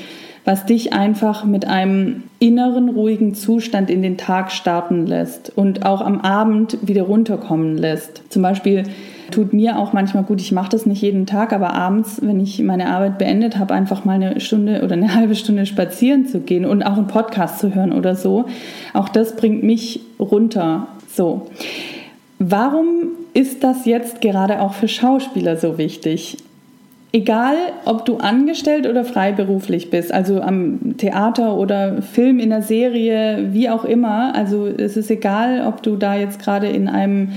[0.47, 6.01] was dich einfach mit einem inneren, ruhigen Zustand in den Tag starten lässt und auch
[6.01, 8.23] am Abend wieder runterkommen lässt.
[8.33, 8.85] Zum Beispiel
[9.33, 12.63] tut mir auch manchmal gut, ich mache das nicht jeden Tag, aber abends, wenn ich
[12.63, 16.65] meine Arbeit beendet habe, einfach mal eine Stunde oder eine halbe Stunde spazieren zu gehen
[16.65, 18.45] und auch einen Podcast zu hören oder so.
[18.95, 20.87] Auch das bringt mich runter.
[21.13, 21.49] So.
[22.39, 26.37] Warum ist das jetzt gerade auch für Schauspieler so wichtig?
[27.17, 33.55] Egal, ob du angestellt oder freiberuflich bist, also am Theater oder Film in der Serie,
[33.55, 37.31] wie auch immer, also es ist egal, ob du da jetzt gerade in einem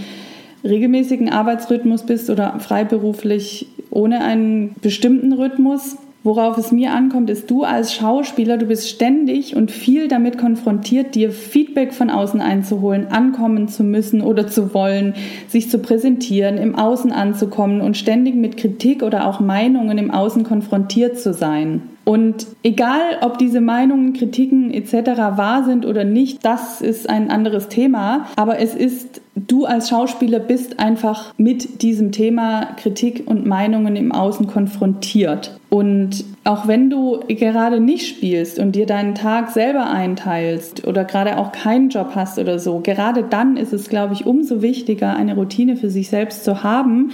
[0.65, 5.95] regelmäßigen Arbeitsrhythmus bist oder freiberuflich ohne einen bestimmten Rhythmus.
[6.21, 11.15] Worauf es mir ankommt, ist, du als Schauspieler, du bist ständig und viel damit konfrontiert,
[11.15, 15.13] dir Feedback von außen einzuholen, ankommen zu müssen oder zu wollen,
[15.47, 20.43] sich zu präsentieren, im Außen anzukommen und ständig mit Kritik oder auch Meinungen im Außen
[20.43, 21.83] konfrontiert zu sein.
[22.09, 25.11] Und egal, ob diese Meinungen, Kritiken etc.
[25.37, 28.25] wahr sind oder nicht, das ist ein anderes Thema.
[28.35, 34.11] Aber es ist, du als Schauspieler bist einfach mit diesem Thema Kritik und Meinungen im
[34.11, 35.59] Außen konfrontiert.
[35.69, 41.37] Und auch wenn du gerade nicht spielst und dir deinen Tag selber einteilst oder gerade
[41.37, 45.35] auch keinen Job hast oder so, gerade dann ist es, glaube ich, umso wichtiger, eine
[45.35, 47.11] Routine für sich selbst zu haben,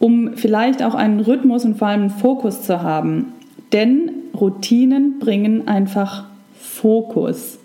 [0.00, 3.34] um vielleicht auch einen Rhythmus und vor allem einen Fokus zu haben.
[3.72, 6.26] Denn Routinen bringen einfach
[6.58, 7.58] Fokus.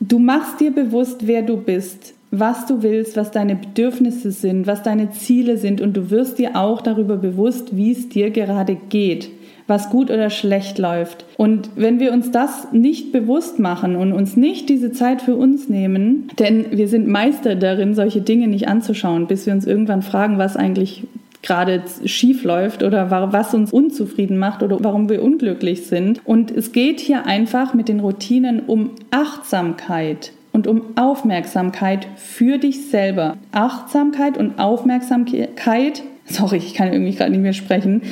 [0.00, 4.82] Du machst dir bewusst, wer du bist, was du willst, was deine Bedürfnisse sind, was
[4.82, 9.30] deine Ziele sind und du wirst dir auch darüber bewusst, wie es dir gerade geht,
[9.66, 11.24] was gut oder schlecht läuft.
[11.36, 15.68] Und wenn wir uns das nicht bewusst machen und uns nicht diese Zeit für uns
[15.68, 20.38] nehmen, denn wir sind Meister darin, solche Dinge nicht anzuschauen, bis wir uns irgendwann fragen,
[20.38, 21.04] was eigentlich
[21.42, 26.20] gerade schief läuft oder was uns unzufrieden macht oder warum wir unglücklich sind.
[26.24, 32.90] Und es geht hier einfach mit den Routinen um Achtsamkeit und um Aufmerksamkeit für dich
[32.90, 33.36] selber.
[33.52, 38.02] Achtsamkeit und Aufmerksamkeit, sorry, ich kann irgendwie gerade nicht mehr sprechen.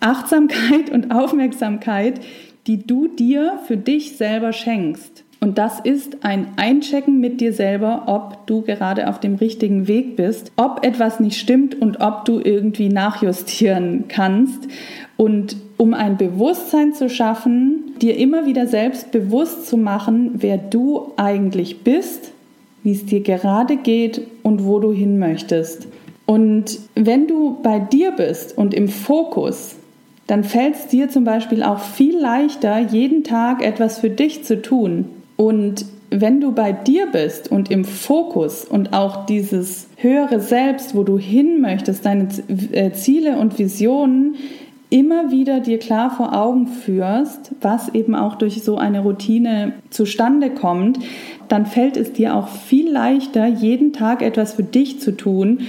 [0.00, 2.20] Achtsamkeit und Aufmerksamkeit,
[2.66, 5.24] die du dir für dich selber schenkst.
[5.40, 10.16] Und das ist ein Einchecken mit dir selber, ob du gerade auf dem richtigen Weg
[10.16, 14.66] bist, ob etwas nicht stimmt und ob du irgendwie nachjustieren kannst.
[15.16, 21.12] Und um ein Bewusstsein zu schaffen, dir immer wieder selbst bewusst zu machen, wer du
[21.16, 22.32] eigentlich bist,
[22.82, 25.86] wie es dir gerade geht und wo du hin möchtest.
[26.26, 29.76] Und wenn du bei dir bist und im Fokus,
[30.26, 34.60] dann fällt es dir zum Beispiel auch viel leichter, jeden Tag etwas für dich zu
[34.60, 35.06] tun.
[35.38, 41.04] Und wenn du bei dir bist und im Fokus und auch dieses höhere Selbst, wo
[41.04, 42.28] du hin möchtest, deine
[42.72, 44.34] äh, Ziele und Visionen
[44.90, 50.50] immer wieder dir klar vor Augen führst, was eben auch durch so eine Routine zustande
[50.50, 50.98] kommt,
[51.46, 55.60] dann fällt es dir auch viel leichter, jeden Tag etwas für dich zu tun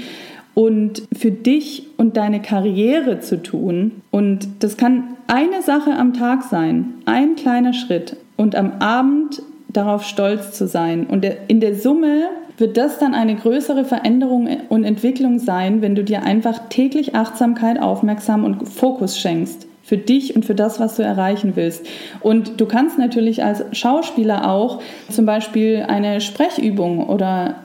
[0.56, 4.02] und für dich und deine Karriere zu tun.
[4.10, 8.18] Und das kann eine Sache am Tag sein, ein kleiner Schritt.
[8.36, 11.06] Und am Abend darauf stolz zu sein.
[11.06, 12.24] Und in der Summe
[12.58, 17.82] wird das dann eine größere Veränderung und Entwicklung sein, wenn du dir einfach täglich Achtsamkeit,
[17.82, 21.88] Aufmerksam und Fokus schenkst für dich und für das, was du erreichen willst.
[22.20, 27.56] Und du kannst natürlich als Schauspieler auch zum Beispiel eine Sprechübung oder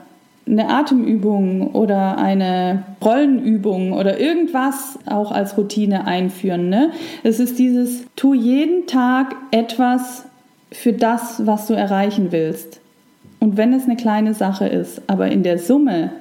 [0.47, 6.69] eine Atemübung oder eine Rollenübung oder irgendwas auch als Routine einführen.
[6.69, 6.91] Ne?
[7.23, 10.25] Es ist dieses, tu jeden Tag etwas
[10.71, 12.79] für das, was du erreichen willst.
[13.39, 16.11] Und wenn es eine kleine Sache ist, aber in der Summe,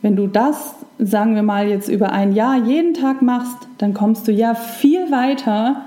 [0.00, 4.26] wenn du das, sagen wir mal, jetzt über ein Jahr jeden Tag machst, dann kommst
[4.26, 5.82] du ja viel weiter,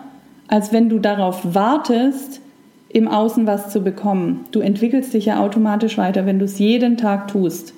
[0.47, 2.41] als wenn du darauf wartest,
[2.89, 4.45] im Außen was zu bekommen.
[4.51, 7.73] Du entwickelst dich ja automatisch weiter, wenn du es jeden Tag tust.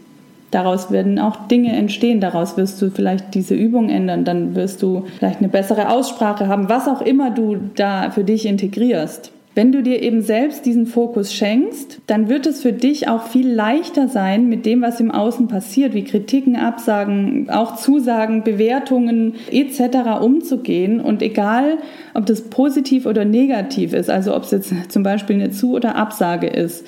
[0.51, 5.05] Daraus werden auch Dinge entstehen, daraus wirst du vielleicht diese Übung ändern, dann wirst du
[5.17, 9.31] vielleicht eine bessere Aussprache haben, was auch immer du da für dich integrierst.
[9.57, 13.51] Wenn du dir eben selbst diesen Fokus schenkst, dann wird es für dich auch viel
[13.51, 20.21] leichter sein, mit dem, was im Außen passiert, wie Kritiken, Absagen, auch Zusagen, Bewertungen etc.
[20.21, 20.99] umzugehen.
[20.99, 21.79] Und egal,
[22.13, 25.95] ob das positiv oder negativ ist, also ob es jetzt zum Beispiel eine Zu- oder
[25.95, 26.85] Absage ist,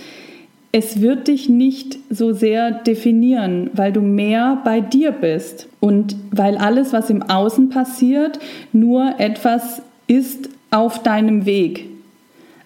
[0.72, 6.56] es wird dich nicht so sehr definieren, weil du mehr bei dir bist und weil
[6.56, 8.38] alles, was im Außen passiert,
[8.74, 11.89] nur etwas ist auf deinem Weg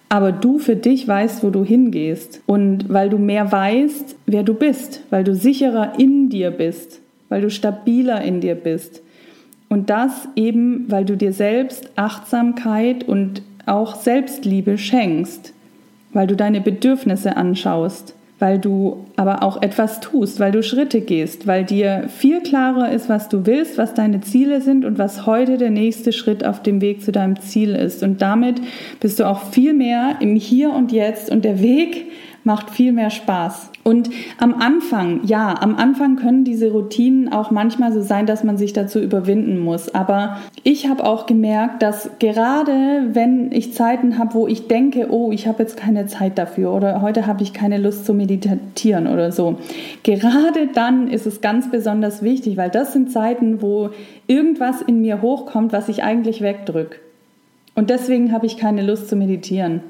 [0.08, 2.40] aber du für dich weißt, wo du hingehst.
[2.46, 7.40] Und weil du mehr weißt, wer du bist, weil du sicherer in dir bist, weil
[7.40, 9.02] du stabiler in dir bist.
[9.68, 15.52] Und das eben, weil du dir selbst Achtsamkeit und auch Selbstliebe schenkst,
[16.12, 21.46] weil du deine Bedürfnisse anschaust weil du aber auch etwas tust, weil du Schritte gehst,
[21.46, 25.56] weil dir viel klarer ist, was du willst, was deine Ziele sind und was heute
[25.56, 28.02] der nächste Schritt auf dem Weg zu deinem Ziel ist.
[28.02, 28.60] Und damit
[29.00, 32.10] bist du auch viel mehr im Hier und Jetzt und der Weg
[32.42, 33.70] macht viel mehr Spaß.
[33.84, 38.56] Und am Anfang, ja, am Anfang können diese Routinen auch manchmal so sein, dass man
[38.56, 39.94] sich dazu überwinden muss.
[39.94, 45.32] Aber ich habe auch gemerkt, dass gerade wenn ich Zeiten habe, wo ich denke, oh,
[45.32, 49.30] ich habe jetzt keine Zeit dafür oder heute habe ich keine Lust zu meditieren oder
[49.32, 49.58] so,
[50.02, 53.90] gerade dann ist es ganz besonders wichtig, weil das sind Zeiten, wo
[54.26, 56.96] irgendwas in mir hochkommt, was ich eigentlich wegdrücke.
[57.74, 59.82] Und deswegen habe ich keine Lust zu meditieren.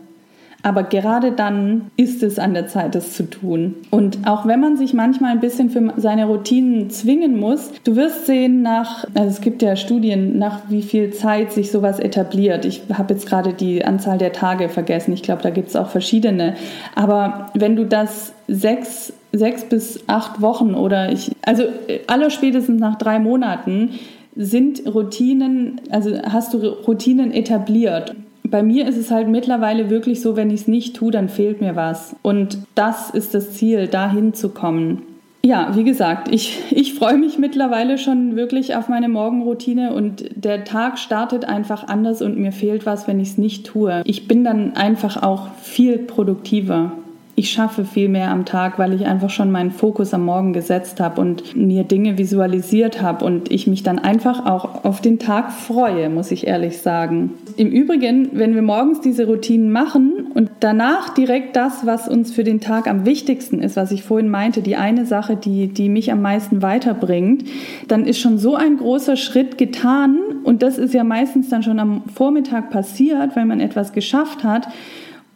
[0.64, 3.74] Aber gerade dann ist es an der Zeit, das zu tun.
[3.90, 8.24] Und auch wenn man sich manchmal ein bisschen für seine Routinen zwingen muss, du wirst
[8.24, 12.64] sehen nach, also es gibt ja Studien, nach wie viel Zeit sich sowas etabliert.
[12.64, 15.12] Ich habe jetzt gerade die Anzahl der Tage vergessen.
[15.12, 16.54] Ich glaube, da gibt es auch verschiedene.
[16.94, 21.64] Aber wenn du das sechs sechs bis acht Wochen oder ich, also
[22.06, 23.90] aller spätestens nach drei Monaten
[24.36, 28.14] sind Routinen, also hast du Routinen etabliert
[28.54, 31.60] bei mir ist es halt mittlerweile wirklich so, wenn ich es nicht tue, dann fehlt
[31.60, 32.14] mir was.
[32.22, 35.02] Und das ist das Ziel, dahin zu kommen.
[35.44, 40.62] Ja, wie gesagt, ich, ich freue mich mittlerweile schon wirklich auf meine Morgenroutine und der
[40.62, 44.02] Tag startet einfach anders und mir fehlt was, wenn ich es nicht tue.
[44.04, 46.92] Ich bin dann einfach auch viel produktiver
[47.36, 51.00] ich schaffe viel mehr am Tag, weil ich einfach schon meinen Fokus am Morgen gesetzt
[51.00, 55.50] habe und mir Dinge visualisiert habe und ich mich dann einfach auch auf den Tag
[55.50, 57.32] freue, muss ich ehrlich sagen.
[57.56, 62.44] Im Übrigen, wenn wir morgens diese Routinen machen und danach direkt das, was uns für
[62.44, 66.12] den Tag am wichtigsten ist, was ich vorhin meinte, die eine Sache, die, die mich
[66.12, 67.44] am meisten weiterbringt,
[67.88, 71.80] dann ist schon so ein großer Schritt getan und das ist ja meistens dann schon
[71.80, 74.68] am Vormittag passiert, wenn man etwas geschafft hat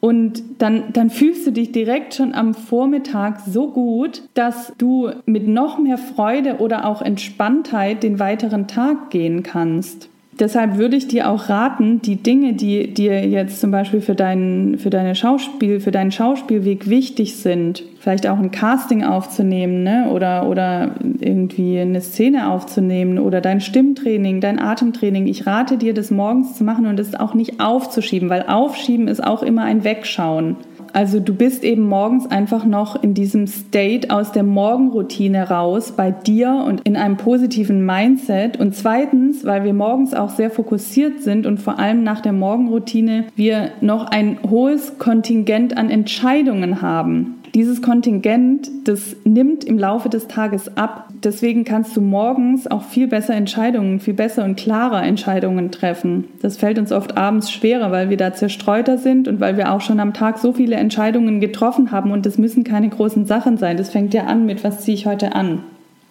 [0.00, 5.48] und dann, dann fühlst du dich direkt schon am Vormittag so gut, dass du mit
[5.48, 10.08] noch mehr Freude oder auch Entspanntheit den weiteren Tag gehen kannst.
[10.38, 14.78] Deshalb würde ich dir auch raten, die Dinge, die dir jetzt zum Beispiel für deinen,
[14.78, 20.08] für deine Schauspiel, für deinen Schauspielweg wichtig sind, vielleicht auch ein Casting aufzunehmen, ne?
[20.10, 25.26] oder, oder irgendwie eine Szene aufzunehmen oder dein Stimmtraining, dein Atemtraining.
[25.26, 29.22] Ich rate dir, das morgens zu machen und das auch nicht aufzuschieben, weil aufschieben ist
[29.22, 30.56] auch immer ein Wegschauen.
[30.94, 36.10] Also du bist eben morgens einfach noch in diesem State aus der Morgenroutine raus bei
[36.10, 38.58] dir und in einem positiven Mindset.
[38.58, 43.24] Und zweitens, weil wir morgens auch sehr fokussiert sind und vor allem nach der Morgenroutine
[43.36, 47.37] wir noch ein hohes Kontingent an Entscheidungen haben.
[47.58, 51.08] Dieses Kontingent, das nimmt im Laufe des Tages ab.
[51.24, 56.28] Deswegen kannst du morgens auch viel besser Entscheidungen, viel besser und klarer Entscheidungen treffen.
[56.40, 59.80] Das fällt uns oft abends schwerer, weil wir da zerstreuter sind und weil wir auch
[59.80, 63.76] schon am Tag so viele Entscheidungen getroffen haben und das müssen keine großen Sachen sein.
[63.76, 65.64] Das fängt ja an mit, was ziehe ich heute an?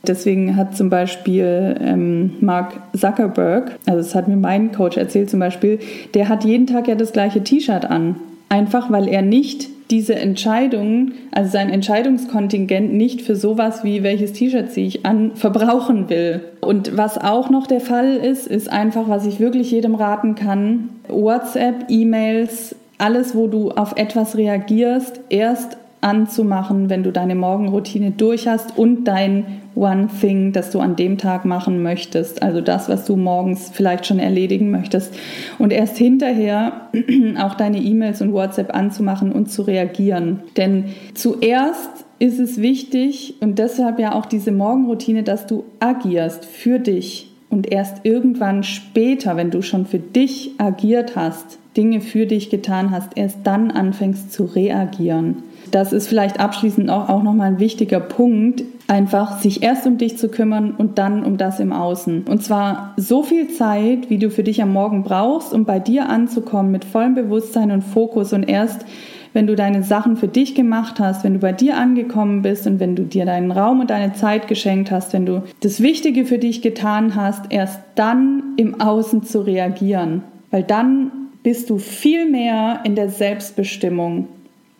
[0.05, 5.39] Deswegen hat zum Beispiel ähm, Mark Zuckerberg, also das hat mir mein Coach erzählt zum
[5.39, 5.79] Beispiel,
[6.13, 8.17] der hat jeden Tag ja das gleiche T-Shirt an.
[8.49, 14.71] Einfach weil er nicht diese Entscheidung, also sein Entscheidungskontingent nicht für sowas wie welches T-Shirt
[14.71, 16.41] ziehe ich an, verbrauchen will.
[16.61, 20.89] Und was auch noch der Fall ist, ist einfach, was ich wirklich jedem raten kann,
[21.07, 28.47] WhatsApp, E-Mails, alles, wo du auf etwas reagierst, erst anzumachen, wenn du deine Morgenroutine durch
[28.47, 32.41] hast und dein One Thing, das du an dem Tag machen möchtest.
[32.41, 35.13] Also das, was du morgens vielleicht schon erledigen möchtest.
[35.59, 36.89] Und erst hinterher
[37.39, 40.41] auch deine E-Mails und WhatsApp anzumachen und zu reagieren.
[40.57, 46.79] Denn zuerst ist es wichtig und deshalb ja auch diese Morgenroutine, dass du agierst für
[46.79, 47.31] dich.
[47.49, 52.91] Und erst irgendwann später, wenn du schon für dich agiert hast, Dinge für dich getan
[52.91, 55.43] hast, erst dann anfängst zu reagieren.
[55.71, 60.17] Das ist vielleicht abschließend auch, auch nochmal ein wichtiger Punkt, einfach sich erst um dich
[60.17, 62.23] zu kümmern und dann um das im Außen.
[62.27, 66.09] Und zwar so viel Zeit, wie du für dich am Morgen brauchst, um bei dir
[66.09, 68.85] anzukommen mit vollem Bewusstsein und Fokus und erst
[69.33, 72.79] wenn du deine Sachen für dich gemacht hast, wenn du bei dir angekommen bist und
[72.79, 76.39] wenn du dir deinen Raum und deine Zeit geschenkt hast, wenn du das Wichtige für
[76.39, 80.23] dich getan hast, erst dann im Außen zu reagieren.
[80.49, 81.11] Weil dann
[81.43, 84.27] bist du viel mehr in der Selbstbestimmung.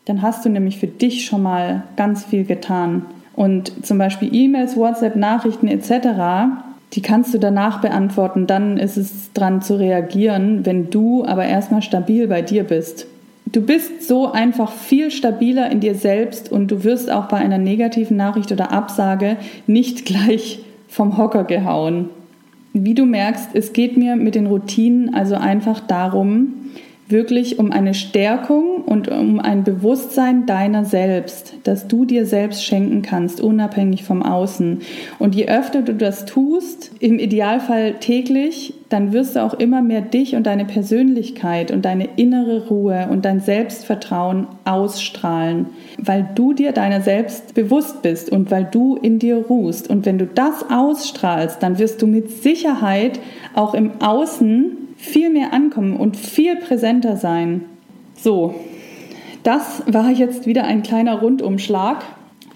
[0.06, 3.06] Dann hast du nämlich für dich schon mal ganz viel getan.
[3.38, 6.56] Und zum Beispiel E-Mails, WhatsApp, Nachrichten etc.,
[6.94, 8.48] die kannst du danach beantworten.
[8.48, 13.06] Dann ist es dran zu reagieren, wenn du aber erstmal stabil bei dir bist.
[13.46, 17.60] Du bist so einfach viel stabiler in dir selbst und du wirst auch bei einer
[17.60, 22.10] negativen Nachricht oder Absage nicht gleich vom Hocker gehauen.
[22.74, 26.54] Wie du merkst, es geht mir mit den Routinen also einfach darum,
[27.10, 33.02] wirklich um eine Stärkung und um ein Bewusstsein deiner selbst, dass du dir selbst schenken
[33.02, 34.82] kannst, unabhängig vom Außen.
[35.18, 40.02] Und je öfter du das tust, im Idealfall täglich, dann wirst du auch immer mehr
[40.02, 46.72] dich und deine Persönlichkeit und deine innere Ruhe und dein Selbstvertrauen ausstrahlen, weil du dir
[46.72, 49.90] deiner selbst bewusst bist und weil du in dir ruhst.
[49.90, 53.20] Und wenn du das ausstrahlst, dann wirst du mit Sicherheit
[53.54, 57.62] auch im Außen viel mehr ankommen und viel präsenter sein.
[58.16, 58.56] So,
[59.44, 62.04] das war jetzt wieder ein kleiner Rundumschlag.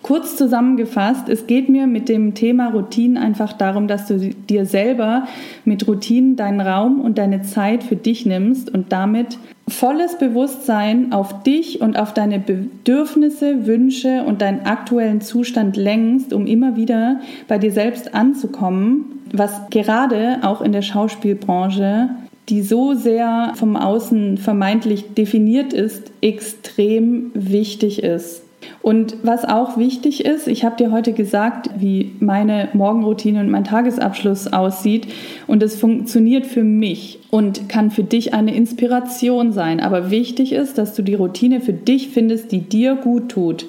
[0.02, 5.28] Kurz zusammengefasst, es geht mir mit dem Thema Routinen einfach darum, dass du dir selber
[5.64, 9.38] mit Routinen deinen Raum und deine Zeit für dich nimmst und damit
[9.68, 16.48] volles Bewusstsein auf dich und auf deine Bedürfnisse, Wünsche und deinen aktuellen Zustand lenkst, um
[16.48, 22.10] immer wieder bei dir selbst anzukommen, was gerade auch in der Schauspielbranche
[22.50, 28.44] die so sehr vom Außen vermeintlich definiert ist, extrem wichtig ist.
[28.82, 33.64] Und was auch wichtig ist, ich habe dir heute gesagt, wie meine Morgenroutine und mein
[33.64, 35.08] Tagesabschluss aussieht
[35.48, 39.80] und es funktioniert für mich und kann für dich eine Inspiration sein.
[39.80, 43.66] Aber wichtig ist, dass du die Routine für dich findest, die dir gut tut.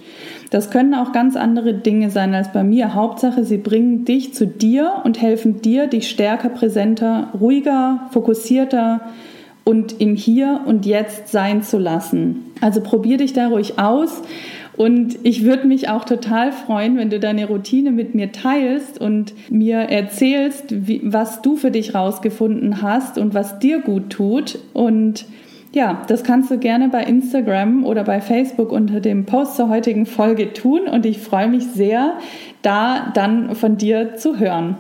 [0.52, 2.92] Das können auch ganz andere Dinge sein als bei mir.
[2.92, 9.00] Hauptsache, sie bringen dich zu dir und helfen dir, dich stärker, präsenter, ruhiger, fokussierter
[9.64, 12.52] und im Hier und Jetzt sein zu lassen.
[12.60, 14.20] Also probier dich da ruhig aus.
[14.76, 19.32] Und ich würde mich auch total freuen, wenn du deine Routine mit mir teilst und
[19.48, 24.58] mir erzählst, wie, was du für dich rausgefunden hast und was dir gut tut.
[24.74, 25.24] Und
[25.74, 30.06] ja, das kannst du gerne bei Instagram oder bei Facebook unter dem Post zur heutigen
[30.06, 32.14] Folge tun und ich freue mich sehr,
[32.60, 34.76] da dann von dir zu hören.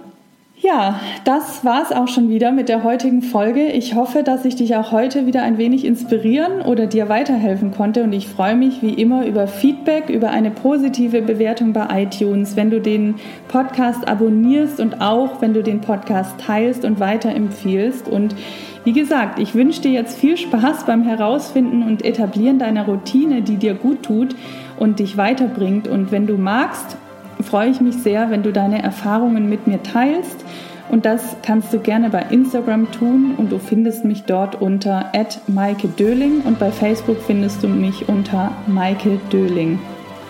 [0.62, 3.66] Ja, das war es auch schon wieder mit der heutigen Folge.
[3.66, 8.04] Ich hoffe, dass ich dich auch heute wieder ein wenig inspirieren oder dir weiterhelfen konnte
[8.04, 12.70] und ich freue mich wie immer über Feedback, über eine positive Bewertung bei iTunes, wenn
[12.70, 13.16] du den
[13.48, 18.36] Podcast abonnierst und auch wenn du den Podcast teilst und weiterempfiehlst und
[18.84, 23.56] wie gesagt, ich wünsche dir jetzt viel Spaß beim Herausfinden und Etablieren deiner Routine, die
[23.56, 24.36] dir gut tut
[24.76, 25.86] und dich weiterbringt.
[25.86, 26.96] Und wenn du magst,
[27.42, 30.44] freue ich mich sehr, wenn du deine Erfahrungen mit mir teilst.
[30.90, 35.10] Und das kannst du gerne bei Instagram tun und du findest mich dort unter
[35.46, 39.78] Maike Döling und bei Facebook findest du mich unter Maike Döling.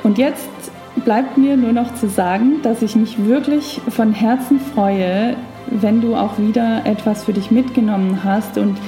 [0.05, 0.49] Und jetzt
[1.05, 5.37] bleibt mir nur noch zu sagen, dass ich mich wirklich von Herzen freue,
[5.67, 8.79] wenn du auch wieder etwas für dich mitgenommen hast und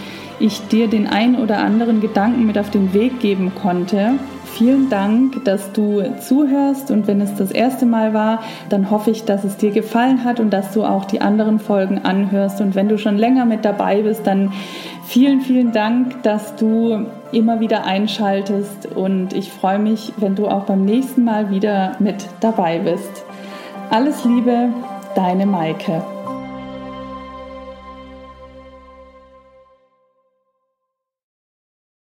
[0.40, 4.14] ich dir den ein oder anderen Gedanken mit auf den Weg geben konnte.
[4.44, 9.24] Vielen Dank, dass du zuhörst und wenn es das erste Mal war, dann hoffe ich,
[9.24, 12.60] dass es dir gefallen hat und dass du auch die anderen Folgen anhörst.
[12.60, 14.52] Und wenn du schon länger mit dabei bist, dann
[15.04, 20.64] vielen, vielen Dank, dass du immer wieder einschaltest und ich freue mich, wenn du auch
[20.64, 23.24] beim nächsten Mal wieder mit dabei bist.
[23.90, 24.68] Alles Liebe,
[25.16, 26.13] deine Maike.